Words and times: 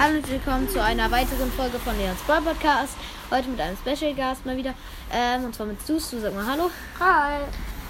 Hallo 0.00 0.18
und 0.18 0.30
willkommen 0.30 0.68
zu 0.68 0.80
einer 0.80 1.10
weiteren 1.10 1.50
Folge 1.50 1.76
von 1.80 1.98
Leons 1.98 2.22
Brawl 2.22 2.40
Podcast. 2.42 2.96
Heute 3.32 3.48
mit 3.48 3.60
einem 3.60 3.76
Special 3.76 4.14
Gast 4.14 4.46
mal 4.46 4.56
wieder. 4.56 4.72
Ähm, 5.12 5.46
und 5.46 5.56
zwar 5.56 5.66
mit 5.66 5.84
Sus. 5.84 6.10
Du 6.10 6.20
sag 6.20 6.32
mal 6.36 6.46
Hallo. 6.46 6.70
Hi. 7.00 7.40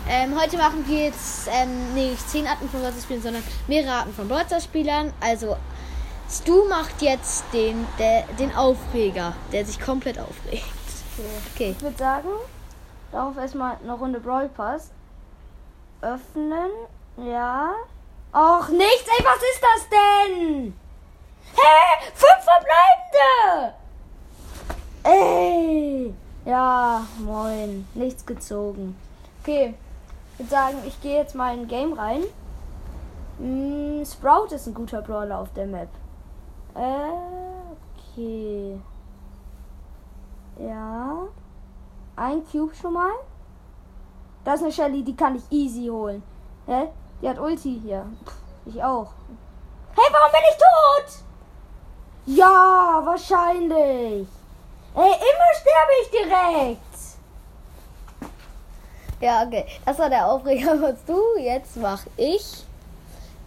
Ähm, 0.09 0.35
heute 0.41 0.57
machen 0.57 0.89
wir 0.89 1.05
jetzt 1.05 1.51
ähm, 1.53 1.93
nicht 1.93 2.27
10 2.31 2.47
Arten 2.47 2.67
von 2.71 2.81
Brawler 2.81 2.95
spielen, 2.99 3.21
sondern 3.21 3.43
mehrere 3.67 3.93
Arten 3.93 4.15
von 4.15 4.27
Brawler 4.27 4.59
Spielern. 4.59 5.13
Also 5.21 5.59
Stu 6.31 6.67
macht 6.67 7.03
jetzt 7.03 7.45
den, 7.53 7.87
der, 7.99 8.22
den 8.38 8.56
Aufreger, 8.56 9.35
der 9.53 9.67
sich 9.67 9.79
komplett 9.79 10.19
aufregt. 10.19 10.65
Okay. 11.54 11.75
Ich 11.77 11.83
würde 11.83 11.99
sagen, 11.99 12.29
darauf 13.13 13.37
erstmal 13.37 13.77
eine 13.83 13.93
Runde 13.93 14.19
Brawl 14.19 14.49
Pass. 14.49 14.93
Öffnen. 16.01 16.70
Ja. 17.19 17.75
Och, 18.33 18.70
nichts. 18.70 19.11
Ey, 19.19 19.25
was 19.27 19.43
ist 19.43 19.62
das 19.62 19.88
denn? 19.91 20.88
Hä? 21.55 22.10
Fünf 22.15 22.45
verbleibende! 22.45 23.74
Ey! 25.04 26.14
Ja, 26.45 27.06
moin. 27.18 27.86
Nichts 27.95 28.24
gezogen. 28.24 28.96
Okay. 29.42 29.74
Ich 30.32 30.38
würde 30.38 30.50
sagen, 30.50 30.76
ich 30.87 31.00
gehe 31.02 31.16
jetzt 31.16 31.34
mal 31.34 31.54
in 31.54 31.60
ein 31.60 31.68
Game 31.68 31.92
rein. 31.92 32.23
Mm, 33.38 34.04
Sprout 34.04 34.54
ist 34.54 34.66
ein 34.66 34.74
guter 34.74 35.02
Brawler 35.02 35.38
auf 35.38 35.52
der 35.52 35.66
Map. 35.66 35.88
Äh, 36.74 37.10
okay. 38.15 38.80
Ja. 40.59 41.26
Ein 42.16 42.45
Cube 42.51 42.74
schon 42.74 42.95
mal. 42.95 43.12
Das 44.45 44.56
ist 44.56 44.62
eine 44.62 44.73
Shelly, 44.73 45.02
die 45.02 45.16
kann 45.16 45.37
ich 45.37 45.42
easy 45.51 45.88
holen. 45.88 46.23
Hä? 46.66 46.88
Die 47.20 47.28
hat 47.28 47.38
Ulti 47.38 47.80
hier. 47.82 48.06
Pff, 48.24 48.34
ich 48.66 48.82
auch. 48.82 49.12
Hey, 49.96 50.06
warum 50.12 50.32
bin 50.32 50.40
ich 50.51 50.56
tot? 50.56 51.24
Ja, 52.28 53.00
wahrscheinlich. 53.05 54.28
Ey, 54.95 55.12
immer 55.14 55.50
sterbe 55.55 55.93
ich 56.02 56.10
direkt. 56.10 56.79
Ja, 59.21 59.45
okay. 59.45 59.65
Das 59.87 59.98
war 59.98 60.10
der 60.10 60.26
Aufreger, 60.26 60.79
was 60.82 60.96
du. 61.06 61.18
Jetzt 61.40 61.76
mach 61.76 62.04
ich 62.18 62.45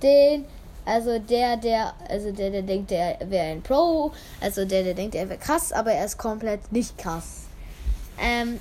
den. 0.02 0.46
Also 0.84 1.20
der, 1.20 1.58
der, 1.58 1.94
also 2.09 2.32
der, 2.32 2.50
der 2.50 2.64
denkt, 2.64 2.90
der 2.90 3.20
wäre 3.26 3.52
ein 3.52 3.62
Pro. 3.62 4.12
Also 4.40 4.66
der, 4.66 4.84
der 4.84 4.96
denkt, 4.96 5.14
er 5.14 5.30
wäre 5.30 5.38
krass, 5.38 5.72
aber 5.72 5.92
er 5.92 6.06
ist 6.06 6.18
komplett 6.18 6.72
nicht 6.72 6.98
krass. 6.98 7.44
Ähm, 8.20 8.59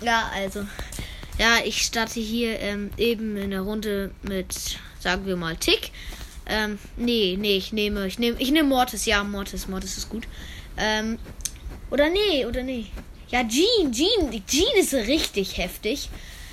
ja, 0.00 0.30
also. 0.34 0.60
Ja, 1.38 1.58
ich 1.62 1.82
starte 1.82 2.20
hier 2.20 2.58
ähm, 2.60 2.90
eben 2.96 3.36
in 3.36 3.50
der 3.50 3.62
Runde 3.62 4.12
mit, 4.22 4.78
sagen 4.98 5.26
wir 5.26 5.36
mal, 5.36 5.56
Tick. 5.56 5.92
Ähm, 6.46 6.78
nee, 6.96 7.36
nee, 7.38 7.56
ich 7.56 7.72
nehme, 7.72 8.06
ich 8.06 8.18
nehme, 8.18 8.40
ich 8.40 8.50
nehme 8.50 8.68
Mortis, 8.68 9.06
ja, 9.06 9.22
Mortis, 9.22 9.68
Mortis 9.68 9.96
ist 9.96 10.08
gut. 10.08 10.26
Ähm, 10.76 11.18
oder 11.90 12.08
nee, 12.08 12.44
oder 12.46 12.62
nee. 12.62 12.86
Ja, 13.28 13.42
Jean, 13.44 13.92
Jean, 13.92 14.42
Jean 14.46 14.76
ist 14.76 14.92
richtig 14.92 15.58
heftig. 15.58 16.08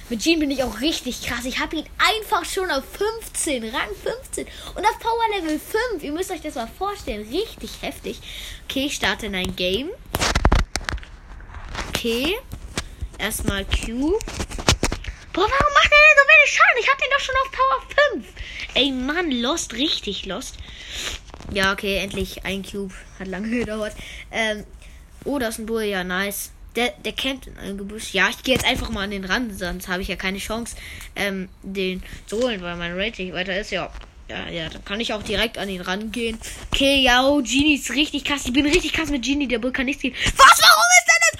Mit 0.09 0.21
Jean 0.21 0.39
bin 0.39 0.49
ich 0.49 0.63
auch 0.63 0.81
richtig 0.81 1.21
krass. 1.21 1.45
Ich 1.45 1.59
habe 1.59 1.77
ihn 1.77 1.85
einfach 1.97 2.43
schon 2.43 2.71
auf 2.71 2.83
15, 2.97 3.63
Rang 3.63 3.89
15 4.03 4.47
und 4.75 4.85
auf 4.85 4.99
Power 4.99 5.37
Level 5.37 5.59
5. 5.91 6.03
Ihr 6.03 6.11
müsst 6.11 6.31
euch 6.31 6.41
das 6.41 6.55
mal 6.55 6.67
vorstellen. 6.67 7.27
Richtig 7.29 7.81
heftig. 7.81 8.19
Okay, 8.63 8.85
ich 8.85 8.95
starte 8.95 9.27
in 9.27 9.35
ein 9.35 9.55
Game. 9.55 9.89
Okay. 11.89 12.37
Erstmal 13.19 13.65
Q. 13.65 14.17
Boah, 15.33 15.43
warum 15.43 15.73
macht 15.73 15.91
er 15.91 15.97
denn 15.97 16.17
so 16.17 16.25
wenig 16.27 16.51
Schaden? 16.51 16.79
Ich 16.79 16.89
hab 16.89 16.97
den 16.97 17.09
doch 17.11 17.19
schon 17.19 17.35
auf 17.43 17.51
Power 17.51 17.81
5. 18.13 18.25
Ey, 18.73 18.91
Mann, 18.91 19.31
Lost, 19.31 19.73
richtig 19.73 20.25
Lost. 20.25 20.55
Ja, 21.53 21.71
okay, 21.71 21.97
endlich 21.97 22.45
ein 22.45 22.63
Cube. 22.63 22.93
Hat 23.19 23.27
lange 23.27 23.49
gedauert. 23.59 23.93
Ähm, 24.31 24.65
oh, 25.25 25.37
das 25.37 25.55
ist 25.55 25.59
ein 25.59 25.65
Bull, 25.67 25.83
ja, 25.83 26.03
nice. 26.03 26.51
Der, 26.75 26.91
der 27.03 27.13
kennt 27.13 27.47
in 27.47 27.57
einem 27.57 27.77
Gebüsch. 27.77 28.13
Ja, 28.13 28.29
ich 28.29 28.41
gehe 28.43 28.55
jetzt 28.55 28.65
einfach 28.65 28.89
mal 28.89 29.03
an 29.03 29.11
den 29.11 29.25
Rand, 29.25 29.57
sonst 29.57 29.87
habe 29.87 30.01
ich 30.01 30.07
ja 30.07 30.15
keine 30.15 30.37
Chance, 30.37 30.75
ähm, 31.15 31.49
den 31.63 32.03
zu 32.25 32.41
holen, 32.41 32.61
weil 32.61 32.75
mein 32.75 32.97
Rating 32.97 33.33
weiter 33.33 33.59
ist. 33.59 33.71
Ja, 33.71 33.91
ja, 34.29 34.47
ja, 34.49 34.69
dann 34.69 34.85
kann 34.85 34.99
ich 34.99 35.13
auch 35.13 35.23
direkt 35.23 35.57
an 35.57 35.69
ihn 35.69 35.81
rangehen. 35.81 36.39
Okay, 36.71 37.01
ja, 37.01 37.25
oh, 37.25 37.41
Genie 37.41 37.75
ist 37.75 37.89
richtig 37.91 38.23
krass. 38.23 38.45
Ich 38.45 38.53
bin 38.53 38.65
richtig 38.65 38.93
krass 38.93 39.09
mit 39.09 39.23
Genie. 39.23 39.47
Der 39.47 39.57
Bull 39.57 39.71
kann 39.71 39.85
nichts 39.85 40.03
gehen. 40.03 40.15
Was? 40.37 40.61
Warum 40.61 40.83
ist 40.97 41.07
denn 41.07 41.21
das? 41.21 41.39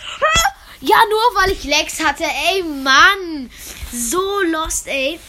Ja, 0.82 0.96
nur 1.10 1.42
weil 1.42 1.52
ich 1.52 1.64
Lex 1.66 2.04
hatte. 2.04 2.24
Ey, 2.24 2.64
Mann. 2.64 3.50
So 3.92 4.42
lost, 4.52 4.88
ey. 4.88 5.20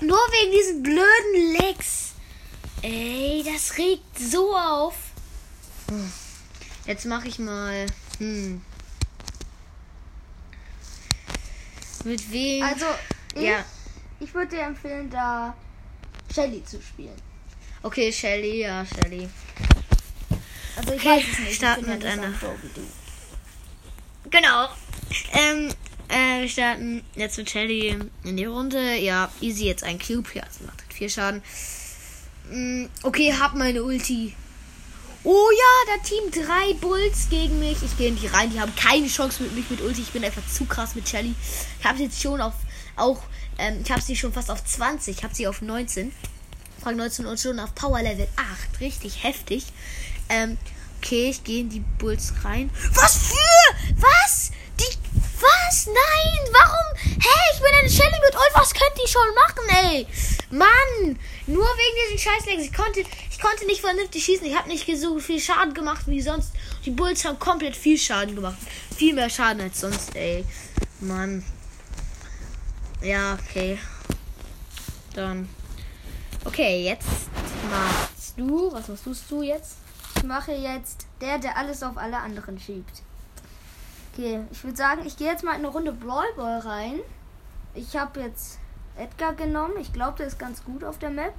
Nur 0.00 0.16
wegen 0.18 0.52
diesen 0.52 0.82
blöden 0.82 1.60
Lex. 1.60 2.12
Ey, 2.82 3.42
das 3.44 3.76
regt 3.78 4.18
so 4.18 4.56
auf. 4.56 4.94
Jetzt 6.86 7.04
mache 7.06 7.28
ich 7.28 7.38
mal. 7.38 7.86
Hm. 8.18 8.60
Mit 12.04 12.30
wem? 12.30 12.62
Also, 12.62 12.86
ich, 13.34 13.42
ja. 13.42 13.64
ich 14.20 14.32
würde 14.32 14.56
dir 14.56 14.62
empfehlen, 14.62 15.10
da 15.10 15.56
Shelly 16.32 16.64
zu 16.64 16.80
spielen. 16.80 17.20
Okay, 17.82 18.12
Shelly, 18.12 18.60
ja, 18.60 18.84
Shelly. 18.86 19.28
Also 20.76 20.92
ich 20.92 21.00
Okay, 21.00 21.08
weiß 21.08 21.24
es 21.32 21.38
nicht. 21.38 21.50
ich 21.50 21.56
starten 21.56 21.86
mit 21.88 22.02
so 22.02 22.08
einer. 22.08 22.32
Genau. 24.30 24.68
Ähm, 25.32 25.72
äh, 26.08 26.42
wir 26.42 26.48
starten 26.48 27.02
jetzt 27.14 27.38
mit 27.38 27.50
Shelly 27.50 27.98
in 28.24 28.36
die 28.36 28.44
Runde. 28.44 28.96
Ja, 28.96 29.30
easy 29.40 29.66
jetzt 29.66 29.84
ein 29.84 29.98
Cube. 29.98 30.28
Ja, 30.34 30.42
sie 30.50 30.64
macht 30.64 30.80
halt 30.82 30.92
vier 30.92 31.08
Schaden. 31.08 31.42
Mm, 32.50 32.86
Okay, 33.02 33.34
hab 33.38 33.54
meine 33.54 33.82
Ulti. 33.82 34.34
Oh 35.24 35.48
ja, 35.50 35.94
da 35.96 36.02
Team 36.02 36.30
drei 36.30 36.74
Bulls 36.74 37.28
gegen 37.30 37.58
mich. 37.58 37.82
Ich 37.82 37.96
gehe 37.98 38.08
in 38.08 38.16
die 38.20 38.28
rein. 38.28 38.50
Die 38.50 38.60
haben 38.60 38.74
keine 38.76 39.08
Chance 39.08 39.42
mit 39.42 39.54
mich 39.54 39.68
mit 39.70 39.80
Ulti. 39.80 40.02
Ich 40.02 40.12
bin 40.12 40.24
einfach 40.24 40.46
zu 40.46 40.64
krass 40.66 40.94
mit 40.94 41.08
Shelly. 41.08 41.34
Ich 41.80 41.84
habe 41.84 41.98
sie 41.98 42.04
jetzt 42.04 42.22
schon 42.22 42.40
auf 42.40 42.54
auch 42.96 43.20
ähm, 43.58 43.80
ich 43.82 43.90
habe 43.90 44.02
sie 44.02 44.16
schon 44.16 44.32
fast 44.32 44.50
auf 44.50 44.64
20. 44.64 45.16
Ich 45.16 45.24
habe 45.24 45.34
sie 45.34 45.46
auf 45.46 45.62
19. 45.62 46.12
Rang 46.84 46.96
19 46.96 47.26
und 47.26 47.40
schon 47.40 47.58
auf 47.58 47.74
Power 47.74 48.02
Level 48.02 48.28
8. 48.36 48.80
Richtig 48.80 49.22
heftig. 49.24 49.64
Ähm, 50.28 50.58
okay, 50.98 51.30
ich 51.30 51.42
gehe 51.44 51.60
in 51.60 51.70
die 51.70 51.82
Bulls 51.98 52.32
rein. 52.44 52.70
Was 52.94 53.28
für? 53.28 53.96
Was? 53.96 54.50
Was? 55.46 55.86
Nein! 55.86 56.52
Warum? 56.52 56.88
Hä? 56.96 57.38
Ich 57.52 57.60
bin 57.60 57.78
eine 57.78 57.90
Shelly 57.90 58.20
mit 58.24 58.34
Ult. 58.34 58.54
Was 58.54 58.74
könnt 58.74 58.98
ihr 59.00 59.08
schon 59.08 59.34
machen, 59.34 59.86
ey? 59.86 60.06
Mann! 60.50 61.18
Nur 61.46 61.64
wegen 61.64 61.96
diesen 62.02 62.18
Scheißlegs. 62.18 62.64
Ich 62.64 62.72
konnte, 62.72 63.00
ich 63.30 63.40
konnte 63.40 63.66
nicht 63.66 63.80
vernünftig 63.80 64.24
schießen. 64.24 64.46
Ich 64.46 64.56
habe 64.56 64.68
nicht 64.68 64.86
so 64.98 65.18
viel 65.20 65.40
Schaden 65.40 65.74
gemacht 65.74 66.06
wie 66.06 66.20
sonst. 66.20 66.52
Die 66.84 66.90
Bulls 66.90 67.24
haben 67.24 67.38
komplett 67.38 67.76
viel 67.76 67.98
Schaden 67.98 68.34
gemacht. 68.34 68.58
Viel 68.96 69.14
mehr 69.14 69.30
Schaden 69.30 69.62
als 69.62 69.80
sonst, 69.80 70.16
ey. 70.16 70.44
Mann. 71.00 71.44
Ja, 73.02 73.38
okay. 73.48 73.78
Dann. 75.14 75.48
Okay, 76.44 76.84
jetzt 76.84 77.06
machst 77.70 78.34
du. 78.36 78.72
Was 78.72 78.88
machst 78.88 79.24
du 79.28 79.42
jetzt? 79.42 79.76
Ich 80.16 80.22
mache 80.22 80.52
jetzt 80.52 81.06
der, 81.20 81.38
der 81.38 81.56
alles 81.56 81.82
auf 81.82 81.96
alle 81.96 82.18
anderen 82.18 82.58
schiebt. 82.58 83.02
Okay, 84.16 84.40
ich 84.50 84.64
würde 84.64 84.78
sagen, 84.78 85.02
ich 85.04 85.18
gehe 85.18 85.26
jetzt 85.26 85.44
mal 85.44 85.52
in 85.52 85.58
eine 85.58 85.68
Runde 85.68 85.92
Brawl 85.92 86.32
Ball 86.36 86.60
rein. 86.60 87.00
Ich 87.74 87.98
habe 87.98 88.20
jetzt 88.20 88.58
Edgar 88.96 89.34
genommen. 89.34 89.74
Ich 89.78 89.92
glaube, 89.92 90.16
der 90.16 90.26
ist 90.26 90.38
ganz 90.38 90.64
gut 90.64 90.84
auf 90.84 90.98
der 90.98 91.10
Map. 91.10 91.34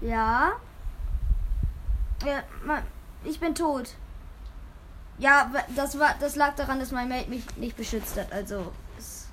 Ja. 0.00 0.52
Ja, 2.24 2.42
ich 3.22 3.38
bin 3.38 3.54
tot. 3.54 3.90
Ja, 5.18 5.50
das 5.76 5.98
war, 5.98 6.14
das 6.18 6.36
lag 6.36 6.54
daran, 6.54 6.80
dass 6.80 6.90
mein 6.90 7.06
Mate 7.06 7.28
mich 7.28 7.44
nicht 7.56 7.76
beschützt 7.76 8.16
hat. 8.16 8.32
Also. 8.32 8.72
Es, 8.96 9.26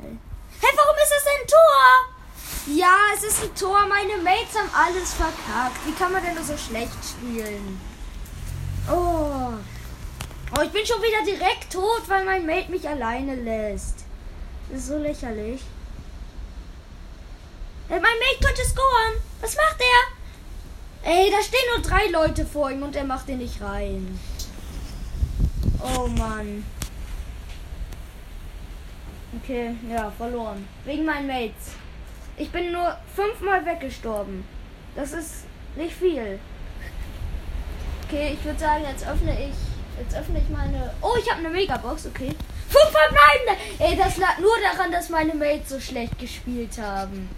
hey. 0.00 0.18
hey, 0.60 0.70
warum 0.76 0.96
ist 0.96 1.12
es 1.18 1.24
ein 1.24 1.46
Tor? 1.46 2.76
Ja, 2.76 2.96
es 3.14 3.22
ist 3.22 3.44
ein 3.44 3.54
Tor. 3.54 3.86
Meine 3.86 4.16
Mates 4.24 4.58
haben 4.58 4.70
alles 4.74 5.14
verkackt. 5.14 5.86
Wie 5.86 5.92
kann 5.92 6.10
man 6.10 6.20
denn 6.20 6.34
nur 6.34 6.42
so 6.42 6.56
schlecht 6.56 6.98
spielen? 7.04 7.80
Oh. 8.90 9.27
Oh, 10.56 10.62
ich 10.62 10.70
bin 10.70 10.86
schon 10.86 11.02
wieder 11.02 11.24
direkt 11.24 11.72
tot, 11.72 12.02
weil 12.08 12.24
mein 12.24 12.46
Mate 12.46 12.70
mich 12.70 12.88
alleine 12.88 13.34
lässt. 13.34 14.04
Das 14.70 14.80
ist 14.80 14.88
so 14.88 14.98
lächerlich. 14.98 15.60
Ey, 17.88 18.00
mein 18.00 18.00
Mate 18.00 18.44
könnte 18.44 18.64
scoren. 18.64 19.14
Was 19.40 19.56
macht 19.56 19.80
er? 19.80 21.10
Ey, 21.10 21.30
da 21.30 21.42
stehen 21.42 21.60
nur 21.74 21.82
drei 21.82 22.08
Leute 22.08 22.44
vor 22.44 22.70
ihm 22.70 22.82
und 22.82 22.96
er 22.96 23.04
macht 23.04 23.28
den 23.28 23.38
nicht 23.38 23.60
rein. 23.60 24.18
Oh 25.82 26.06
Mann. 26.06 26.64
Okay, 29.42 29.76
ja, 29.90 30.10
verloren. 30.10 30.66
Wegen 30.84 31.04
meinen 31.04 31.26
Mates. 31.26 31.72
Ich 32.36 32.50
bin 32.50 32.72
nur 32.72 32.96
fünfmal 33.14 33.64
weggestorben. 33.64 34.44
Das 34.96 35.12
ist 35.12 35.44
nicht 35.76 35.94
viel. 35.94 36.40
Okay, 38.06 38.32
ich 38.34 38.44
würde 38.44 38.58
sagen, 38.58 38.84
jetzt 38.88 39.06
öffne 39.06 39.32
ich. 39.48 39.67
Jetzt 40.00 40.16
öffne 40.16 40.38
ich 40.38 40.48
meine. 40.48 40.94
Oh, 41.00 41.14
ich 41.18 41.30
habe 41.30 41.40
eine 41.40 41.50
Megabox, 41.50 42.06
okay. 42.06 42.34
Fünf 42.68 42.90
verbleibende! 42.90 43.56
Ey, 43.78 43.96
das 43.96 44.16
lag 44.18 44.38
nur 44.38 44.54
daran, 44.62 44.92
dass 44.92 45.08
meine 45.08 45.34
Mates 45.34 45.70
so 45.70 45.80
schlecht 45.80 46.18
gespielt 46.18 46.78
haben. 46.78 47.28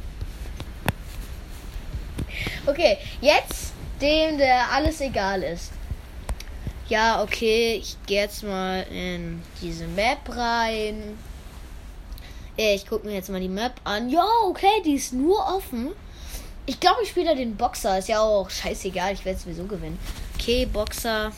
Okay, 2.66 2.98
jetzt 3.20 3.72
dem 4.00 4.38
der 4.38 4.70
alles 4.72 5.00
egal 5.00 5.42
ist. 5.42 5.72
Ja, 6.88 7.22
okay, 7.22 7.76
ich 7.76 7.96
gehe 8.06 8.22
jetzt 8.22 8.42
mal 8.42 8.84
in 8.90 9.42
diese 9.62 9.86
Map 9.86 10.18
rein. 10.28 11.16
Ich 12.56 12.86
gucke 12.86 13.06
mir 13.06 13.14
jetzt 13.14 13.30
mal 13.30 13.40
die 13.40 13.48
Map 13.48 13.80
an. 13.84 14.10
Ja, 14.10 14.26
okay, 14.44 14.82
die 14.84 14.94
ist 14.94 15.12
nur 15.12 15.38
offen. 15.46 15.90
Ich 16.66 16.78
glaube, 16.78 17.02
ich 17.02 17.08
spiele 17.10 17.34
den 17.34 17.56
Boxer. 17.56 17.98
Ist 17.98 18.08
ja 18.08 18.20
auch 18.20 18.50
scheißegal. 18.50 19.14
Ich 19.14 19.24
werde 19.24 19.38
sowieso 19.38 19.64
gewinnen. 19.64 19.98
Okay, 20.34 20.66
Boxer. 20.66 21.32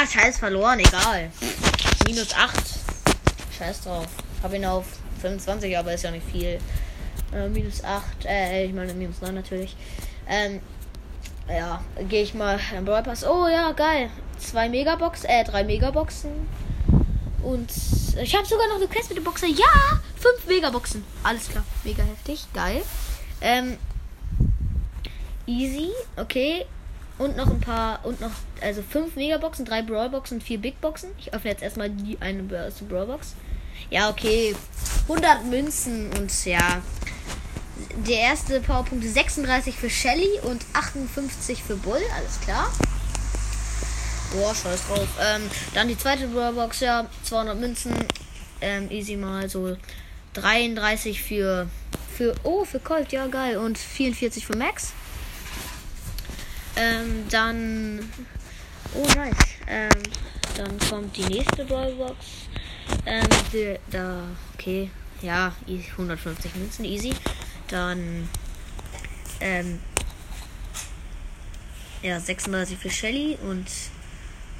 Ja, 0.00 0.06
scheiß 0.06 0.38
verloren. 0.38 0.78
Egal. 0.78 1.30
Minus 2.06 2.32
8. 2.34 2.54
Scheiß 3.58 3.82
drauf. 3.82 4.06
Hab 4.42 4.54
ihn 4.54 4.64
auf 4.64 4.86
25, 5.20 5.76
aber 5.76 5.92
ist 5.92 6.04
ja 6.04 6.10
nicht 6.10 6.26
viel. 6.26 6.58
Äh, 7.34 7.48
minus 7.48 7.84
8. 7.84 8.24
Äh, 8.24 8.64
ich 8.64 8.72
meine 8.72 8.94
minus 8.94 9.20
9 9.20 9.34
natürlich. 9.34 9.76
Ähm, 10.26 10.60
ja, 11.48 11.84
gehe 12.08 12.22
ich 12.22 12.32
mal 12.32 12.58
im 12.74 12.86
Brawl 12.86 13.02
Pass. 13.02 13.24
Oh 13.26 13.46
ja, 13.46 13.72
geil. 13.72 14.08
Zwei 14.38 14.70
Megaboxen, 14.70 15.28
äh, 15.28 15.44
drei 15.44 15.64
Megaboxen. 15.64 16.30
Und 17.42 17.70
ich 18.22 18.34
habe 18.34 18.46
sogar 18.46 18.68
noch 18.68 18.76
eine 18.76 18.86
Quest 18.86 19.10
mit 19.10 19.18
dem 19.18 19.24
Boxer. 19.24 19.48
Ja, 19.48 20.00
fünf 20.16 20.46
Megaboxen. 20.46 21.04
Alles 21.22 21.48
klar, 21.50 21.64
mega 21.84 22.02
heftig, 22.04 22.46
geil. 22.54 22.82
Ähm, 23.42 23.76
easy, 25.46 25.90
okay. 26.16 26.64
Und 27.20 27.36
noch 27.36 27.50
ein 27.50 27.60
paar, 27.60 28.02
und 28.06 28.18
noch, 28.22 28.30
also 28.62 28.80
fünf 28.80 29.14
Megaboxen, 29.14 29.66
drei 29.66 29.82
Brawlboxen 29.82 30.38
und 30.38 30.42
vier 30.42 30.56
Big 30.56 30.80
Boxen. 30.80 31.10
Ich 31.18 31.34
öffne 31.34 31.50
jetzt 31.50 31.62
erstmal 31.62 31.90
die 31.90 32.16
eine 32.18 32.42
Brawlbox. 32.42 33.34
Ja, 33.90 34.08
okay. 34.08 34.56
100 35.02 35.44
Münzen 35.44 36.10
und 36.18 36.32
ja. 36.46 36.80
Der 38.08 38.20
erste 38.20 38.58
Powerpunkt 38.60 39.04
36 39.04 39.74
für 39.74 39.90
Shelly 39.90 40.30
und 40.44 40.64
58 40.72 41.62
für 41.62 41.76
Bull. 41.76 42.00
Alles 42.16 42.40
klar. 42.40 42.72
Boah, 44.32 44.54
scheiß 44.54 44.86
drauf. 44.88 45.08
Ähm, 45.20 45.42
dann 45.74 45.88
die 45.88 45.98
zweite 45.98 46.26
Brawlbox, 46.26 46.80
ja. 46.80 47.06
200 47.24 47.60
Münzen. 47.60 47.92
Ähm, 48.62 48.90
easy 48.90 49.16
mal 49.16 49.46
so 49.50 49.76
33 50.32 51.20
für, 51.20 51.68
für, 52.16 52.34
oh, 52.44 52.64
für 52.64 52.80
Colt, 52.80 53.12
ja, 53.12 53.26
geil. 53.26 53.58
Und 53.58 53.76
44 53.76 54.46
für 54.46 54.56
Max. 54.56 54.94
Ähm, 56.76 57.26
dann, 57.30 58.12
oh, 58.94 59.06
nice. 59.14 59.36
Ähm, 59.66 60.02
dann 60.56 60.78
kommt 60.88 61.16
die 61.16 61.24
nächste 61.24 61.64
Brawlbox. 61.64 62.16
Ähm, 63.06 63.26
die, 63.52 63.78
da, 63.90 64.24
okay, 64.54 64.90
ja, 65.22 65.52
150 65.66 66.54
Münzen, 66.56 66.84
easy. 66.84 67.14
Dann, 67.68 68.28
ähm, 69.40 69.80
ja, 72.02 72.18
36 72.18 72.78
für 72.78 72.90
Shelly 72.90 73.38
und 73.42 73.68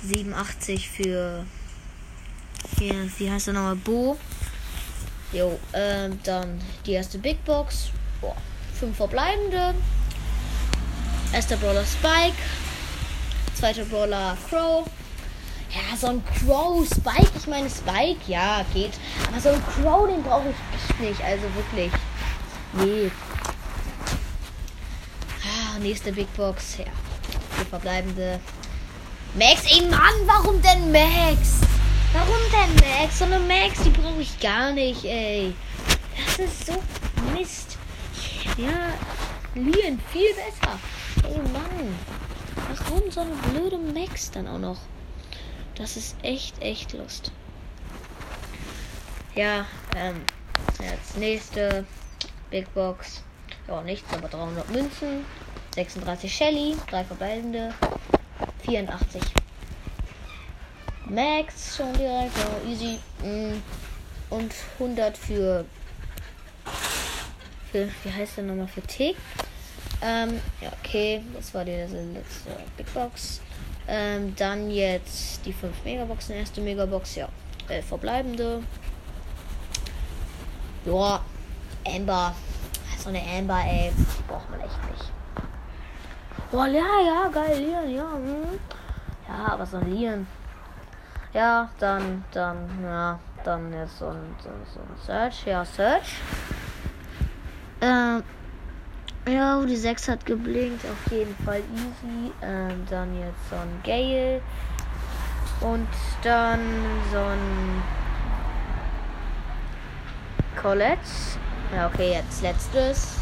87 0.03 0.89
für, 0.89 1.45
hier, 2.79 3.11
wie 3.19 3.31
heißt 3.31 3.49
er 3.49 3.55
nochmal, 3.55 3.77
Bo. 3.77 4.19
Jo, 5.33 5.59
ähm, 5.73 6.19
dann 6.25 6.61
die 6.85 6.93
erste 6.93 7.19
Big 7.19 7.45
Box. 7.45 7.91
Boah, 8.21 8.37
fünf 8.79 8.97
verbleibende. 8.97 9.75
Erster 11.33 11.57
Brawler 11.57 11.85
Spike. 11.85 12.37
Zweiter 13.55 13.85
Brawler 13.85 14.37
Crow. 14.49 14.87
Ja, 15.71 15.97
so 15.97 16.09
ein 16.09 16.25
Crow, 16.25 16.85
Spike, 16.85 17.31
ich 17.37 17.47
meine 17.47 17.71
Spike, 17.71 18.21
ja, 18.27 18.65
geht. 18.75 18.95
Aber 19.29 19.41
so 19.41 19.51
ein 19.51 19.63
Crow, 19.65 20.09
den 20.09 20.23
brauche 20.25 20.49
ich 20.49 20.57
echt 20.75 21.01
nicht. 21.01 21.23
Also 21.23 21.45
wirklich. 21.55 21.93
Nee. 22.73 23.11
Ah, 25.45 25.79
nächste 25.79 26.13
Big 26.13 26.33
Box, 26.37 26.79
ja. 26.79 26.87
Die 27.61 27.65
verbleibende. 27.65 28.41
Max, 29.35 29.63
ey 29.71 29.83
Mann, 29.83 30.27
warum 30.27 30.61
denn 30.61 30.91
Max? 30.91 31.61
Warum 32.13 32.41
denn 32.51 32.75
Max? 32.75 33.21
So 33.21 33.27
eine 33.27 33.39
Max, 33.39 33.81
die 33.85 33.91
brauche 33.91 34.21
ich 34.21 34.41
gar 34.41 34.73
nicht, 34.73 35.05
ey. 35.05 35.55
Das 36.17 36.47
ist 36.47 36.67
so 36.67 36.73
Mist. 37.33 37.79
Ja, 38.57 38.95
Lien, 39.55 40.01
viel 40.13 40.35
besser. 40.35 40.79
Ey 41.31 41.39
Mann. 41.53 41.97
Warum 42.87 43.09
so 43.09 43.21
eine 43.21 43.31
blöde 43.53 43.79
Max 43.79 44.33
dann 44.33 44.49
auch 44.49 44.59
noch? 44.59 44.79
Das 45.77 45.97
ist 45.97 46.17
echt, 46.23 46.61
echt 46.61 46.93
Lust. 46.93 47.31
Ja, 49.37 49.65
ähm, 49.95 50.23
jetzt 50.81 51.17
nächste 51.17 51.85
Big 52.51 52.73
Box. 52.75 53.23
Ja, 53.69 53.81
nichts, 53.83 54.13
aber 54.13 54.27
300 54.27 54.71
Münzen. 54.71 55.25
36 55.77 56.35
Shelly, 56.35 56.77
3 56.89 57.05
verbleibende, 57.05 57.75
84. 58.65 59.23
Max 61.07 61.77
schon 61.77 61.93
direkt, 61.93 62.37
ja, 62.37 62.71
easy. 62.71 62.99
Mm. 63.23 63.63
Und 64.31 64.53
100 64.81 65.17
für, 65.17 65.65
für, 67.71 67.89
wie 68.03 68.13
heißt 68.13 68.39
der 68.39 68.45
nochmal, 68.45 68.67
für 68.67 68.83
Tick. 68.83 69.17
Ähm, 70.03 70.41
ja, 70.61 70.71
okay, 70.83 71.23
das 71.35 71.53
war 71.53 71.65
die 71.65 71.73
letzte 71.73 72.51
Big 72.77 72.93
Box. 72.95 73.41
Ähm, 73.87 74.35
dann 74.37 74.71
jetzt 74.71 75.45
die 75.45 75.53
5 75.53 75.85
Megaboxen. 75.85 76.37
Erste 76.37 76.61
Megabox, 76.61 77.17
ja. 77.17 77.29
11 77.69 77.87
verbleibende. 77.87 78.63
Ja, 80.85 81.21
Amber. 81.87 82.35
So 82.99 83.09
eine 83.09 83.21
Amber, 83.21 83.61
ey. 83.65 83.93
Braucht 84.29 84.51
man 84.51 84.61
echt 84.61 84.91
nicht. 84.91 85.13
Boah, 86.51 86.67
ja, 86.67 86.85
ja, 87.05 87.29
geil, 87.29 87.59
Lian, 87.59 87.91
ja. 87.95 88.13
Hm. 88.13 88.59
Ja, 89.29 89.53
aber 89.53 89.67
so 89.67 89.77
ein 89.77 89.91
Lian. 89.91 90.27
Ja, 91.33 91.69
dann, 91.79 92.25
dann, 92.33 92.69
ja, 92.83 93.19
dann 93.45 93.73
jetzt 93.73 93.99
so 93.99 94.09
ein, 94.09 94.35
so, 94.43 94.49
so 94.73 94.81
ein 94.81 94.97
Search. 95.07 95.47
Ja, 95.47 95.65
Search. 95.65 96.15
Ähm, 97.81 98.23
ja, 99.31 99.65
die 99.65 99.77
6 99.77 100.09
hat 100.09 100.27
geblinkt, 100.27 100.85
auf 100.85 101.13
jeden 101.13 101.35
Fall 101.45 101.63
easy. 101.75 102.33
Ähm, 102.43 102.85
dann 102.89 103.19
jetzt 103.19 103.51
so 103.51 103.57
ein 103.57 103.81
Gale. 103.85 104.41
Und 105.61 105.89
dann 106.23 106.61
so 107.13 107.19
ein 107.19 107.83
Colette. 110.61 111.01
Ja, 111.75 111.87
okay, 111.87 112.13
jetzt 112.13 112.43
letztes. 112.43 113.19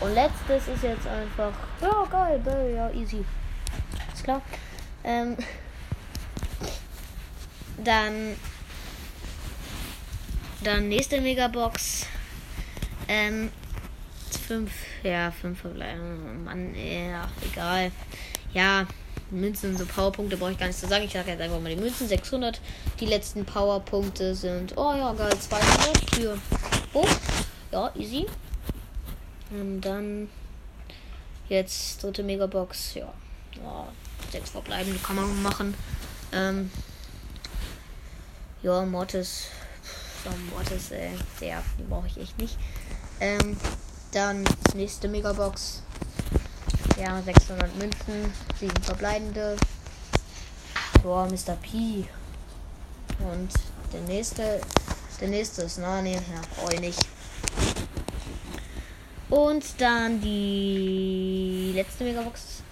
Und 0.00 0.14
letztes 0.14 0.68
ist 0.68 0.82
jetzt 0.82 1.06
einfach. 1.06 1.52
Ja, 1.80 2.04
geil, 2.10 2.38
Bell, 2.44 2.74
ja, 2.74 2.90
easy. 2.90 3.24
Ist 4.12 4.24
klar. 4.24 4.42
Ähm, 5.04 5.36
dann. 7.78 8.36
Dann 10.62 10.88
nächste 10.88 11.20
Megabox. 11.20 12.06
Ähm, 13.08 13.50
fünf, 14.46 14.72
ja, 15.02 15.30
fünf 15.30 15.60
verbleiben. 15.60 16.44
Mann, 16.44 16.74
ja, 16.74 17.28
egal. 17.50 17.90
Ja, 18.52 18.86
Münzen, 19.30 19.76
so 19.76 19.86
Powerpunkte 19.86 20.36
brauche 20.36 20.52
ich 20.52 20.58
gar 20.58 20.66
nicht 20.66 20.78
zu 20.78 20.88
sagen. 20.88 21.04
Ich 21.04 21.12
sage 21.12 21.30
jetzt 21.30 21.40
einfach 21.40 21.60
mal 21.60 21.74
die 21.74 21.80
Münzen. 21.80 22.08
600. 22.08 22.60
Die 22.98 23.06
letzten 23.06 23.44
Powerpunkte 23.44 24.34
sind, 24.34 24.76
oh 24.76 24.94
ja, 24.94 25.12
geil, 25.12 25.36
200 25.38 26.14
für. 26.14 26.38
Oh, 26.92 27.06
ja, 27.72 27.92
easy. 27.96 28.26
Und 29.50 29.80
dann 29.80 30.28
jetzt 31.48 32.02
dritte 32.02 32.22
Megabox. 32.22 32.94
Ja, 32.94 33.12
ja 33.56 33.88
sechs 34.30 34.50
verbleibende 34.50 34.98
kann 35.00 35.16
man 35.16 35.42
machen. 35.42 35.74
Ähm, 36.32 36.70
ja, 38.62 38.84
Mortis. 38.84 39.46
So, 40.24 40.30
Mortis, 40.54 40.90
äh, 40.90 41.10
der, 41.40 41.62
die 41.78 41.82
brauche 41.84 42.06
ich 42.06 42.18
echt 42.18 42.38
nicht. 42.38 42.56
Ähm, 43.20 43.56
dann 44.12 44.44
nächste 44.74 45.08
Megabox. 45.08 45.82
Ja, 46.98 47.20
600 47.22 47.74
Münzen, 47.76 48.32
7 48.58 48.82
verbleibende. 48.82 49.56
Boah, 51.02 51.26
Mr. 51.26 51.56
P. 51.62 52.04
Und 53.18 53.50
der 53.92 54.00
nächste, 54.02 54.60
der 55.20 55.28
nächste 55.28 55.62
ist 55.62 55.78
Nani. 55.78 56.12
Ja, 56.14 56.70
ich 56.72 56.80
nicht. 56.80 57.00
Und 59.30 59.64
dann 59.80 60.20
die 60.20 61.72
letzte 61.74 62.04
Megabox. 62.04 62.62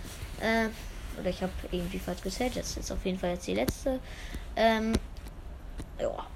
Äh, 0.40 0.68
oder 1.18 1.30
ich 1.30 1.42
habe 1.42 1.52
irgendwie 1.70 1.98
falsch 1.98 2.22
gezählt. 2.22 2.56
Das 2.56 2.76
ist 2.76 2.90
auf 2.92 3.04
jeden 3.04 3.18
Fall 3.18 3.30
jetzt 3.30 3.46
die 3.46 3.54
letzte. 3.54 4.00
Ähm, 4.56 4.92
ja. 6.00 6.26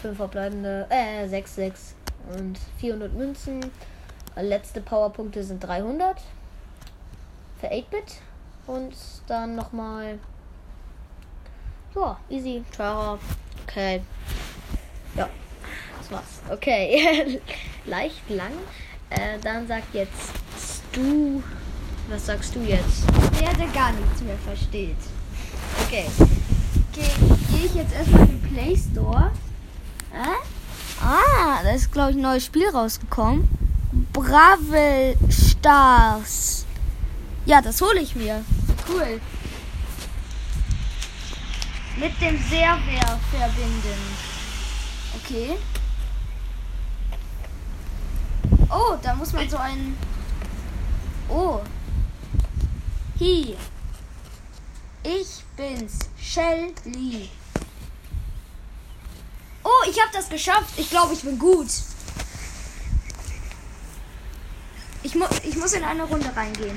Fünf 0.00 0.16
verbleibende, 0.18 0.86
äh, 0.90 1.26
6, 1.26 1.54
6 1.54 1.94
und 2.36 2.58
400 2.78 3.12
Münzen. 3.14 3.60
Letzte 4.36 4.80
Powerpunkte 4.80 5.44
sind 5.44 5.62
300 5.62 6.20
für 7.60 7.66
8-Bit. 7.68 8.20
Und 8.66 8.94
dann 9.26 9.54
nochmal. 9.54 10.18
Ja, 11.94 12.18
easy. 12.28 12.64
Tara. 12.76 13.18
Okay. 13.62 14.02
Ja, 15.16 15.28
das 15.98 16.10
war's. 16.10 16.40
Okay. 16.50 17.40
Leicht 17.84 18.28
lang. 18.30 18.52
Äh, 19.10 19.38
dann 19.42 19.66
sagt 19.66 19.94
jetzt 19.94 20.32
du. 20.92 21.42
Was 22.08 22.26
sagst 22.26 22.54
du 22.54 22.60
jetzt? 22.60 23.04
Der, 23.40 23.52
der 23.54 23.68
gar 23.68 23.92
nichts 23.92 24.20
mehr 24.22 24.36
versteht. 24.38 24.96
Okay. 25.86 26.06
Gehe 26.92 27.64
ich 27.64 27.74
jetzt 27.74 27.94
erstmal 27.94 28.22
in 28.22 28.40
den 28.40 28.42
Play 28.42 28.76
Store. 28.76 29.30
Äh? 30.12 31.02
Ah, 31.02 31.62
da 31.62 31.70
ist, 31.70 31.92
glaube 31.92 32.10
ich, 32.10 32.16
ein 32.16 32.22
neues 32.22 32.44
Spiel 32.44 32.68
rausgekommen. 32.68 33.48
Bravel 34.14 35.16
Stars. 35.28 36.64
Ja, 37.46 37.60
das 37.60 37.80
hole 37.80 38.00
ich 38.00 38.14
mir. 38.14 38.44
Cool. 38.88 39.20
Mit 41.96 42.20
dem 42.20 42.38
Server 42.48 43.20
verbinden. 43.30 44.00
Okay. 45.16 45.56
Oh, 48.70 48.96
da 49.02 49.14
muss 49.16 49.32
man 49.32 49.50
so 49.50 49.56
ein. 49.56 49.96
Oh. 51.28 51.60
Hi. 53.18 53.56
Ich 55.02 55.42
bin's, 55.56 55.98
Shelly. 56.20 57.30
Oh, 59.64 59.90
ich 59.90 60.00
habe 60.00 60.10
das 60.12 60.28
geschafft. 60.28 60.74
Ich 60.76 60.88
glaube, 60.88 61.14
ich 61.14 61.22
bin 61.22 61.38
gut. 61.38 61.68
Ich, 65.04 65.14
mu 65.14 65.26
ich 65.42 65.54
muss 65.56 65.74
in 65.74 65.84
eine 65.84 66.02
Runde 66.04 66.34
reingehen. 66.34 66.76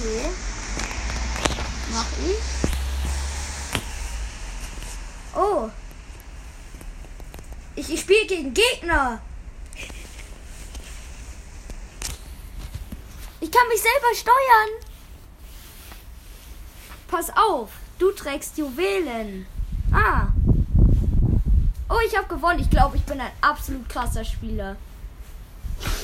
Okay. 0.00 0.26
Mach 1.92 2.06
ich. 2.26 2.42
Oh. 5.36 5.70
Ich, 7.76 7.92
ich 7.92 8.00
spiele 8.00 8.26
gegen 8.26 8.52
Gegner. 8.52 9.20
Ich 13.40 13.52
kann 13.52 13.68
mich 13.68 13.80
selber 13.80 14.14
steuern. 14.14 14.70
Pass 17.06 17.30
auf, 17.36 17.70
du 18.00 18.10
trägst 18.10 18.58
Juwelen. 18.58 19.46
Ah. 19.92 20.26
Oh, 21.88 22.00
ich 22.04 22.16
habe 22.16 22.26
gewonnen. 22.26 22.58
Ich 22.58 22.68
glaube, 22.68 22.96
ich 22.96 23.04
bin 23.04 23.20
ein 23.20 23.30
absolut 23.40 23.88
krasser 23.88 24.24
Spieler. 24.24 24.76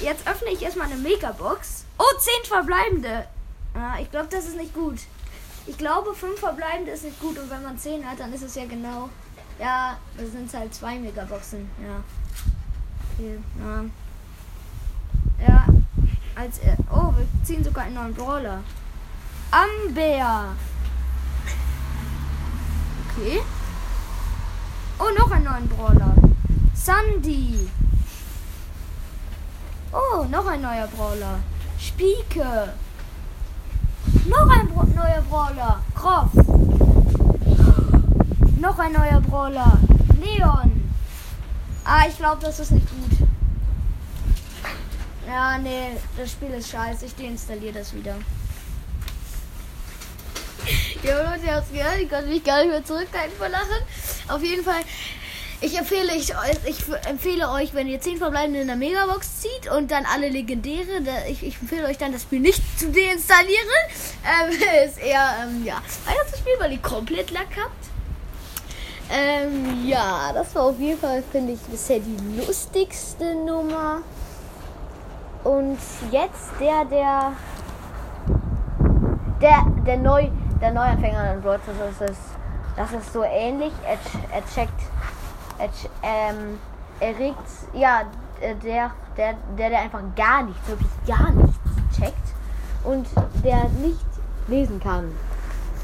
Jetzt 0.02 0.26
öffne 0.26 0.50
ich 0.50 0.62
erstmal 0.62 0.86
eine 0.86 0.96
Megabox. 0.96 1.84
Oh, 1.98 2.18
10 2.18 2.48
verbleibende. 2.48 3.26
Ah, 3.74 3.98
ich 4.00 4.10
glaube, 4.10 4.28
das 4.30 4.46
ist 4.46 4.56
nicht 4.56 4.74
gut. 4.74 4.98
Ich 5.66 5.76
glaube, 5.76 6.14
5 6.14 6.40
verbleibende 6.40 6.92
ist 6.92 7.04
nicht 7.04 7.20
gut. 7.20 7.38
Und 7.38 7.50
wenn 7.50 7.62
man 7.62 7.78
10 7.78 8.08
hat, 8.08 8.18
dann 8.18 8.32
ist 8.32 8.42
es 8.42 8.54
ja 8.54 8.64
genau. 8.64 9.10
Ja, 9.58 9.98
das 10.16 10.32
sind 10.32 10.52
halt 10.54 10.74
zwei 10.74 10.98
Megaboxen. 10.98 11.70
Ja. 11.82 12.02
Okay, 13.12 13.38
ja. 13.58 15.46
Ja. 15.46 15.66
Als. 16.34 16.60
Oh, 16.90 17.12
wir 17.16 17.26
ziehen 17.44 17.62
sogar 17.62 17.84
einen 17.84 17.94
neuen 17.94 18.14
Brawler. 18.14 18.62
Amber. 19.50 20.54
Okay. 23.10 23.42
Oh, 24.98 25.10
noch 25.18 25.30
einen 25.30 25.44
neuen 25.44 25.68
Brawler. 25.68 26.14
Sandy. 26.74 27.68
Oh, 29.92 30.24
noch 30.24 30.46
ein 30.46 30.62
neuer 30.62 30.86
Brawler. 30.86 31.40
Spieke. 31.78 32.74
Noch 34.26 34.48
ein 34.48 34.68
Bra 34.68 34.84
neuer 34.84 35.22
Brawler. 35.28 35.80
Kroff. 35.94 36.32
Noch 38.58 38.78
ein 38.78 38.92
neuer 38.92 39.20
Brawler. 39.20 39.78
Leon. 40.20 40.92
Ah, 41.84 42.04
ich 42.08 42.16
glaube, 42.16 42.40
das 42.42 42.60
ist 42.60 42.70
nicht 42.70 42.86
gut. 42.88 43.28
Ja, 45.26 45.58
nee, 45.58 45.96
das 46.16 46.32
Spiel 46.32 46.50
ist 46.50 46.70
scheiße. 46.70 47.06
Ich 47.06 47.14
deinstalliere 47.16 47.74
das 47.74 47.94
wieder. 47.94 48.16
Ja, 51.02 51.16
Leute, 51.30 51.46
ihr 51.46 51.54
habt's 51.54 51.70
gehört. 51.72 51.98
Ich 51.98 52.10
konnte 52.10 52.26
mich 52.26 52.44
gar 52.44 52.58
nicht 52.58 52.68
mehr 52.70 52.84
zurückhalten 52.84 53.34
vor 53.38 53.48
Lachen. 53.48 53.82
Auf 54.28 54.42
jeden 54.42 54.62
Fall, 54.62 54.82
ich 55.62 55.78
empfehle, 55.78 56.12
ich, 56.14 56.32
ich 56.64 56.84
empfehle 57.06 57.50
euch, 57.50 57.74
wenn 57.74 57.86
ihr 57.86 58.00
10 58.00 58.16
verbleibende 58.16 58.60
in 58.60 58.66
der 58.66 58.76
Megabox 58.76 59.40
zieht 59.40 59.70
und 59.70 59.90
dann 59.90 60.06
alle 60.06 60.28
legendäre, 60.28 61.02
da, 61.04 61.12
ich, 61.28 61.42
ich 61.42 61.60
empfehle 61.60 61.86
euch 61.86 61.98
dann 61.98 62.12
das 62.12 62.22
Spiel 62.22 62.40
nicht 62.40 62.62
zu 62.78 62.90
deinstallieren. 62.90 63.68
Ähm, 64.24 64.50
ist 64.86 64.98
eher, 64.98 65.28
ähm, 65.42 65.64
ja, 65.64 65.76
weiter 66.06 66.26
zu 66.30 66.38
spielen, 66.38 66.56
weil 66.60 66.72
ihr 66.72 66.78
komplett 66.78 67.30
Lack 67.30 67.48
habt. 67.62 67.90
Ähm, 69.12 69.86
ja, 69.86 70.32
das 70.32 70.54
war 70.54 70.64
auf 70.64 70.78
jeden 70.78 70.98
Fall, 70.98 71.22
finde 71.30 71.52
ich, 71.52 71.60
bisher 71.60 71.98
die 71.98 72.40
lustigste 72.40 73.34
Nummer. 73.34 74.02
Und 75.44 75.78
jetzt 76.10 76.52
der, 76.60 76.84
der, 76.84 77.32
der, 79.42 79.66
der 79.86 79.96
neu, 79.96 80.28
der 80.60 80.72
Neuanfänger 80.72 81.34
in 81.34 81.42
Brawl 81.42 81.58
das 81.66 82.10
ist, 82.10 82.20
das 82.76 82.92
ist 82.92 83.12
so 83.12 83.24
ähnlich. 83.24 83.72
Er, 83.84 83.98
er 84.34 84.44
checkt, 84.54 84.80
ähm, 86.02 86.58
er 87.00 87.18
regt, 87.18 87.36
ja, 87.74 88.02
der, 88.40 88.54
der, 89.16 89.34
der, 89.56 89.70
der 89.70 89.80
einfach 89.80 90.02
gar 90.16 90.44
nichts, 90.44 90.66
wirklich 90.66 90.90
gar 91.06 91.30
nichts 91.30 91.58
checkt 91.96 92.34
und 92.84 93.06
der 93.44 93.68
nicht 93.68 94.06
lesen 94.48 94.80
kann. 94.80 95.12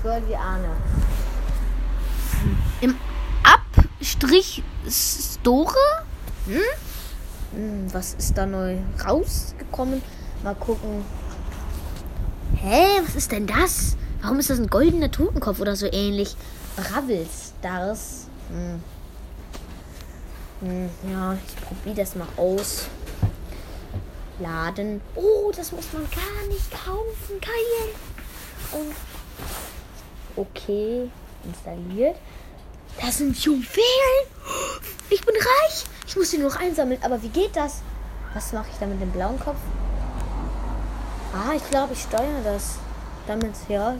Für 0.02 0.21
die 0.21 0.37
Ahne. 0.37 0.68
Im 2.80 2.97
Abstrich 3.42 4.62
Store? 4.88 5.75
Hm? 6.47 6.61
Hm, 7.52 7.95
was 7.95 8.14
ist 8.14 8.37
da 8.37 8.47
neu 8.47 8.78
rausgekommen? 9.04 10.02
Mal 10.42 10.54
gucken. 10.54 11.04
Hä, 12.56 12.85
was 13.04 13.16
ist 13.16 13.33
denn 13.33 13.47
das? 13.47 13.97
Warum 14.23 14.38
ist 14.38 14.50
das 14.50 14.59
ein 14.59 14.68
goldener 14.68 15.11
Totenkopf 15.11 15.61
oder 15.61 15.76
so 15.76 15.87
ähnlich? 15.87 16.37
Bravel 16.76 17.26
Stars. 17.26 18.28
Hm. 18.49 18.83
Hm, 20.61 20.89
ja, 21.11 21.35
ich 21.35 21.57
probiere 21.57 21.97
das 21.97 22.15
mal 22.15 22.29
aus. 22.37 22.89
Laden. 24.39 25.01
Oh, 25.15 25.53
das 25.55 25.73
muss 25.73 25.93
man 25.93 26.03
gar 26.11 26.49
nicht 26.49 26.71
kaufen. 26.71 27.41
Geil. 27.41 28.81
Und 28.81 28.95
okay, 30.37 31.11
installiert. 31.45 32.17
Das 33.01 33.19
sind 33.19 33.37
Juwelen. 33.39 34.27
Ich 35.11 35.25
bin 35.25 35.35
reich. 35.35 35.85
Ich 36.07 36.17
muss 36.17 36.31
sie 36.31 36.39
nur 36.39 36.51
noch 36.51 36.61
einsammeln. 36.61 37.03
Aber 37.03 37.23
wie 37.23 37.29
geht 37.29 37.55
das? 37.55 37.83
Was 38.35 38.53
mache 38.53 38.69
ich 38.73 38.79
da 38.79 38.87
mit 38.87 39.01
dem 39.01 39.11
blauen 39.11 39.39
Kopf? 39.39 39.59
Ah, 41.33 41.53
ich 41.55 41.71
glaube, 41.71 41.93
ich 41.93 42.03
steuere 42.03 42.43
das. 42.45 42.79
Damit, 43.26 43.54
ja, 43.68 43.97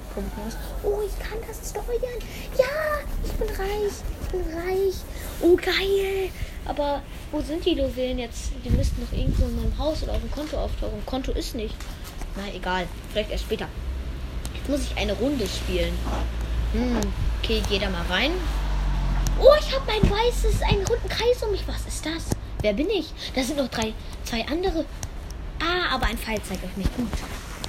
Oh, 0.85 1.01
ich 1.05 1.19
kann 1.19 1.39
das 1.47 1.71
steuern. 1.71 2.21
Ja, 2.57 3.01
ich 3.25 3.33
bin 3.33 3.49
reich. 3.49 3.93
Ich 4.23 4.29
bin 4.29 4.41
reich. 4.55 4.95
Oh, 5.41 5.57
geil. 5.57 6.31
Aber 6.65 7.03
wo 7.33 7.41
sind 7.41 7.65
die 7.65 7.75
Juwelen 7.75 8.19
jetzt? 8.19 8.53
Die 8.65 8.71
müssten 8.71 9.03
noch 9.03 9.13
irgendwo 9.13 9.47
in 9.47 9.57
meinem 9.57 9.79
Haus 9.79 10.03
oder 10.05 10.13
auf 10.13 10.21
dem 10.21 10.31
Konto 10.31 10.57
auftauchen. 10.57 11.05
Konto 11.07 11.33
ist 11.33 11.55
nicht. 11.57 11.75
Na, 12.37 12.43
egal. 12.55 12.87
Vielleicht 13.11 13.31
erst 13.31 13.45
später. 13.45 13.67
Jetzt 14.55 14.69
muss 14.69 14.81
ich 14.83 14.97
eine 14.97 15.13
Runde 15.15 15.47
spielen. 15.49 15.93
Hm, 16.73 17.01
okay, 17.43 17.63
geh 17.69 17.79
da 17.79 17.91
mal 17.91 18.07
rein. 18.09 18.33
Oh, 19.41 19.55
ich 19.61 19.75
habe 19.75 19.85
mein 19.87 20.11
weißes, 20.11 20.63
einen 20.63 20.87
runden 20.87 21.09
Kreis 21.09 21.43
um 21.43 21.51
mich. 21.51 21.67
Was 21.67 21.87
ist 21.87 22.07
das? 22.07 22.31
Wer 22.63 22.73
bin 22.73 22.89
ich? 22.91 23.13
Da 23.35 23.43
sind 23.43 23.59
noch 23.59 23.69
drei, 23.69 23.93
zwei 24.25 24.47
andere. 24.47 24.85
Ah, 25.61 25.95
aber 25.95 26.07
ein 26.07 26.19
Pfeil 26.19 26.41
zeigt 26.43 26.65
euch 26.65 26.77
nicht 26.77 26.95
gut. 26.97 27.09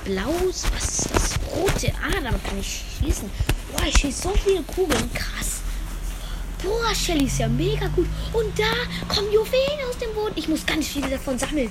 Blaues, 0.08 0.64
was 0.74 1.00
ist 1.00 1.14
das? 1.14 1.34
Rote. 1.54 1.94
Ah, 2.02 2.22
damit 2.24 2.42
kann 2.46 2.58
ich 2.58 2.82
schießen. 2.98 3.30
Boah, 3.74 3.86
ich 3.86 3.98
schieße 3.98 4.22
so 4.22 4.34
viele 4.42 4.64
Kugeln. 4.64 5.14
Krass. 5.14 5.60
Boah, 6.64 6.96
Shelly 6.96 7.26
ist 7.26 7.40
ja 7.40 7.50
mega 7.50 7.88
gut. 7.88 8.08
Und 8.32 8.58
da 8.58 8.72
kommen 9.14 9.30
Juwelen 9.34 9.80
aus 9.90 9.98
dem 9.98 10.14
Boden. 10.14 10.34
Ich 10.38 10.48
muss 10.48 10.66
ganz 10.66 10.88
viele 10.88 11.10
davon 11.10 11.38
sammeln. 11.38 11.70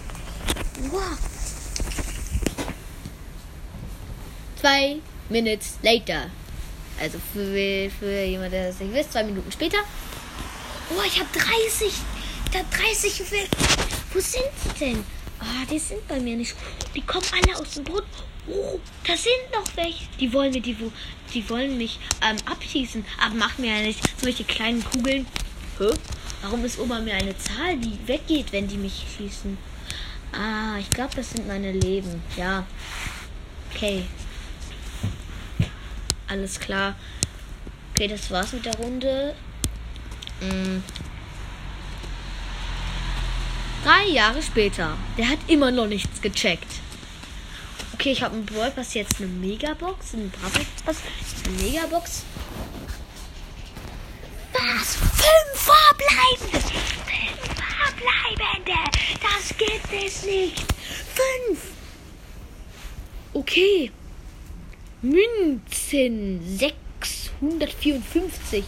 Boah. 0.91 1.17
Zwei 4.61 4.97
Minutes 5.31 5.79
later. 5.83 6.31
Also 7.01 7.19
für, 7.33 7.91
für 7.99 8.23
jemand, 8.23 8.53
der 8.53 8.69
das 8.69 8.81
nicht 8.81 8.93
wisst, 8.93 9.13
zwei 9.13 9.25
Minuten 9.25 9.51
später. 9.51 9.79
Oh, 10.91 11.03
ich 11.07 11.19
habe 11.19 11.29
30. 11.33 11.91
Da 12.53 12.59
30 12.71 13.19
Juwelen. 13.19 13.49
Wo 14.13 14.21
sind 14.21 14.45
sie 14.63 14.79
denn? 14.79 15.05
Ah, 15.39 15.65
die 15.71 15.79
sind 15.79 16.07
bei 16.09 16.19
mir 16.19 16.37
nicht. 16.37 16.55
Die 16.95 17.03
kommen 17.03 17.27
alle 17.33 17.59
aus 17.59 17.75
dem 17.75 17.85
Boden. 17.85 18.07
Oh, 18.49 18.79
da 19.07 19.17
sind 19.17 19.51
noch 19.53 19.77
welche. 19.77 20.05
Die 20.21 20.33
wollen 20.33 20.53
mir, 20.53 20.61
die, 20.63 20.77
die 21.35 21.51
wollen 21.51 21.77
mich 21.77 21.99
ähm, 22.23 22.37
abschießen. 22.47 23.05
Aber 23.21 23.35
machen 23.35 23.63
mir 23.63 23.77
ja 23.77 23.83
nicht 23.83 24.01
solche 24.21 24.45
kleinen 24.45 24.85
Kugeln. 24.85 25.27
Hä? 25.79 25.91
Warum 26.43 26.65
ist 26.65 26.79
oben 26.79 27.05
mir 27.05 27.15
eine 27.15 27.37
Zahl, 27.37 27.77
die 27.77 27.99
weggeht, 28.07 28.53
wenn 28.53 28.69
die 28.69 28.77
mich 28.77 29.05
schießen? 29.17 29.59
Ah, 30.33 30.79
ich 30.79 30.91
glaube, 30.91 31.15
das 31.17 31.31
sind 31.31 31.47
meine 31.47 31.73
Leben. 31.73 32.23
Ja. 32.37 32.67
Okay. 33.75 34.05
Alles 36.29 36.59
klar. 36.61 36.95
Okay, 37.93 38.09
das 38.09 38.31
war's 38.31 38.53
mit 38.53 38.65
der 38.65 38.77
Runde. 38.77 39.35
Mhm. 40.41 40.83
Drei 43.87 44.07
Jahre 44.09 44.43
später. 44.43 44.99
Der 45.17 45.29
hat 45.29 45.39
immer 45.47 45.71
noch 45.71 45.87
nichts 45.87 46.21
gecheckt. 46.21 46.67
Okay, 47.95 48.11
ich 48.11 48.21
habe 48.21 48.35
einen 48.35 48.45
Brawl 48.45 48.73
Pass 48.73 48.95
jetzt 48.95 49.19
eine 49.19 49.29
Megabox, 49.29 50.15
ein 50.15 50.29
Bravo 50.29 50.59
Pass, 50.85 50.97
eine 51.45 51.53
Megabox. 51.63 52.25
Was? 54.53 54.97
Fünf 54.97 55.55
verbleibende! 55.55 56.59
Fünf 56.59 56.75
verbleibende! 57.95 58.75
Das 59.23 59.57
gibt 59.57 59.93
es 60.05 60.25
nicht! 60.25 60.65
Fünf! 61.15 61.61
Okay. 63.35 63.93
Münzen 65.01 66.41
654. 66.59 68.65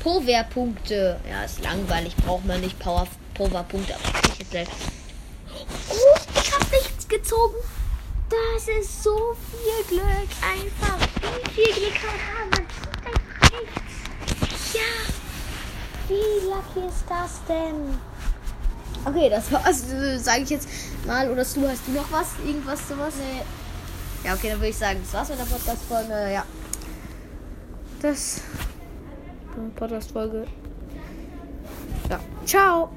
Powerpunkte. 0.00 1.18
Ja, 1.30 1.44
ist 1.44 1.62
langweilig, 1.62 2.14
braucht 2.16 2.44
man 2.44 2.60
nicht. 2.60 2.78
Power 2.78 3.08
Powerpunkte, 3.34 3.94
aber 3.94 4.28
ich 4.32 4.38
jetzt 4.38 4.50
gleich. 4.50 4.68
Oh, 5.90 6.18
ich 6.34 6.52
habe 6.52 6.64
nichts 6.70 7.08
gezogen. 7.08 7.56
Das 8.28 8.68
ist 8.68 9.02
so 9.02 9.36
viel 9.50 9.84
Glück. 9.88 10.28
Einfach. 10.40 10.98
Wie 11.54 11.62
viel 11.62 11.74
Glück 11.74 11.94
kann 11.94 12.50
man 12.50 12.58
haben? 12.58 12.66
Ja. 14.72 15.12
Wie 16.08 16.48
lucky 16.48 16.88
ist 16.88 17.04
das 17.08 17.40
denn? 17.46 17.98
Okay, 19.04 19.28
das 19.28 19.50
war's, 19.50 19.92
äh, 19.92 20.18
sage 20.18 20.42
ich 20.42 20.50
jetzt 20.50 20.68
mal. 21.06 21.30
Oder 21.30 21.44
du, 21.44 21.68
hast 21.68 21.86
du 21.86 21.92
noch 21.92 22.10
was? 22.10 22.28
Irgendwas 22.44 22.88
sowas? 22.88 23.14
Nee. 23.18 23.42
Ja, 24.24 24.34
okay, 24.34 24.50
dann 24.50 24.58
würde 24.58 24.68
ich 24.68 24.76
sagen, 24.76 25.00
das 25.02 25.12
war's 25.12 25.28
mit 25.28 25.38
der 25.38 25.44
Podcast-Folge. 25.44 26.32
Ja. 26.32 26.44
Das. 28.00 28.40
Podcast-Folge. 29.76 30.46
Ja. 32.08 32.20
Ciao. 32.46 32.90